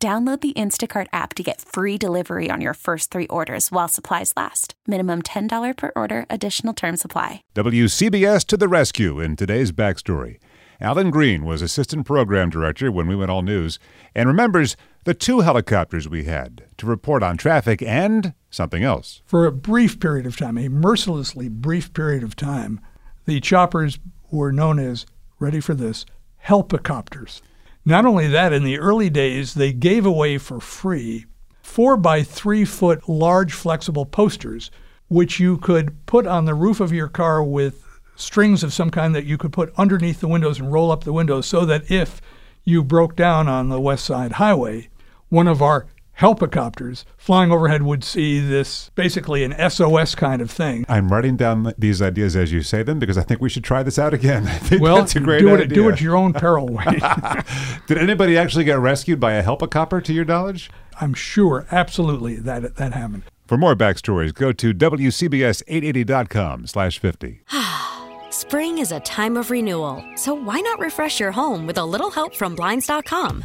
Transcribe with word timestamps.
Download 0.00 0.40
the 0.40 0.52
Instacart 0.52 1.08
app 1.12 1.34
to 1.34 1.42
get 1.42 1.60
free 1.60 1.98
delivery 1.98 2.50
on 2.52 2.60
your 2.60 2.74
first 2.74 3.10
three 3.10 3.26
orders 3.26 3.72
while 3.72 3.88
supplies 3.88 4.32
last. 4.36 4.74
Minimum 4.86 5.22
$10 5.22 5.76
per 5.76 5.90
order, 5.96 6.24
additional 6.30 6.72
term 6.72 6.96
supply. 6.96 7.42
WCBS 7.56 8.44
to 8.46 8.56
the 8.56 8.68
rescue 8.68 9.18
in 9.18 9.34
today's 9.34 9.72
backstory. 9.72 10.36
Alan 10.80 11.10
Green 11.10 11.44
was 11.44 11.62
assistant 11.62 12.06
program 12.06 12.48
director 12.48 12.92
when 12.92 13.08
we 13.08 13.16
went 13.16 13.32
all 13.32 13.42
news 13.42 13.80
and 14.14 14.28
remembers 14.28 14.76
the 15.02 15.14
two 15.14 15.40
helicopters 15.40 16.08
we 16.08 16.22
had 16.22 16.66
to 16.76 16.86
report 16.86 17.24
on 17.24 17.36
traffic 17.36 17.82
and 17.82 18.34
something 18.50 18.84
else. 18.84 19.20
For 19.24 19.46
a 19.46 19.52
brief 19.52 19.98
period 19.98 20.26
of 20.26 20.36
time, 20.36 20.56
a 20.56 20.68
mercilessly 20.68 21.48
brief 21.48 21.92
period 21.92 22.22
of 22.22 22.36
time, 22.36 22.80
the 23.24 23.40
choppers 23.40 23.98
were 24.30 24.52
known 24.52 24.78
as, 24.78 25.06
ready 25.40 25.58
for 25.58 25.74
this, 25.74 26.06
helpicopters. 26.46 27.40
Not 27.88 28.04
only 28.04 28.26
that, 28.26 28.52
in 28.52 28.64
the 28.64 28.78
early 28.78 29.08
days, 29.08 29.54
they 29.54 29.72
gave 29.72 30.04
away 30.04 30.36
for 30.36 30.60
free 30.60 31.24
four 31.62 31.96
by 31.96 32.22
three 32.22 32.66
foot 32.66 33.08
large 33.08 33.54
flexible 33.54 34.04
posters, 34.04 34.70
which 35.08 35.40
you 35.40 35.56
could 35.56 36.04
put 36.04 36.26
on 36.26 36.44
the 36.44 36.54
roof 36.54 36.80
of 36.80 36.92
your 36.92 37.08
car 37.08 37.42
with 37.42 37.82
strings 38.14 38.62
of 38.62 38.74
some 38.74 38.90
kind 38.90 39.14
that 39.14 39.24
you 39.24 39.38
could 39.38 39.54
put 39.54 39.72
underneath 39.78 40.20
the 40.20 40.28
windows 40.28 40.60
and 40.60 40.70
roll 40.70 40.92
up 40.92 41.04
the 41.04 41.14
windows 41.14 41.46
so 41.46 41.64
that 41.64 41.90
if 41.90 42.20
you 42.62 42.84
broke 42.84 43.16
down 43.16 43.48
on 43.48 43.70
the 43.70 43.80
West 43.80 44.04
Side 44.04 44.32
Highway, 44.32 44.90
one 45.30 45.48
of 45.48 45.62
our 45.62 45.86
helicopters 46.18 47.04
flying 47.16 47.52
overhead 47.52 47.82
would 47.84 48.02
see 48.02 48.40
this 48.40 48.90
basically 48.96 49.44
an 49.44 49.70
SOS 49.70 50.16
kind 50.16 50.42
of 50.42 50.50
thing. 50.50 50.84
I'm 50.88 51.12
writing 51.12 51.36
down 51.36 51.72
these 51.78 52.02
ideas 52.02 52.34
as 52.34 52.52
you 52.52 52.62
say 52.62 52.82
them 52.82 52.98
because 52.98 53.16
I 53.16 53.22
think 53.22 53.40
we 53.40 53.48
should 53.48 53.62
try 53.62 53.84
this 53.84 54.00
out 54.00 54.12
again. 54.12 54.46
I 54.48 54.58
think 54.58 54.82
well, 54.82 54.96
that's 54.96 55.14
a 55.14 55.20
great 55.20 55.40
do 55.40 55.54
it, 55.54 55.60
idea. 55.60 55.68
do 55.68 55.88
it 55.88 56.00
your 56.00 56.16
own 56.16 56.32
peril, 56.32 56.66
Wade. 56.66 57.02
Did 57.86 57.98
anybody 57.98 58.36
actually 58.36 58.64
get 58.64 58.78
rescued 58.80 59.20
by 59.20 59.34
a 59.34 59.42
helicopter 59.42 60.00
to 60.00 60.12
your 60.12 60.24
knowledge? 60.24 60.70
I'm 61.00 61.14
sure, 61.14 61.66
absolutely, 61.70 62.36
that 62.36 62.74
that 62.74 62.94
happened. 62.94 63.22
For 63.46 63.56
more 63.56 63.76
backstories, 63.76 64.34
go 64.34 64.50
to 64.52 64.74
WCBS880.com 64.74 66.66
slash 66.66 66.98
50. 66.98 67.42
Spring 68.30 68.78
is 68.78 68.90
a 68.90 68.98
time 69.00 69.36
of 69.36 69.52
renewal, 69.52 70.04
so 70.16 70.34
why 70.34 70.58
not 70.60 70.80
refresh 70.80 71.20
your 71.20 71.30
home 71.32 71.64
with 71.64 71.78
a 71.78 71.84
little 71.84 72.10
help 72.10 72.34
from 72.34 72.56
Blinds.com? 72.56 73.44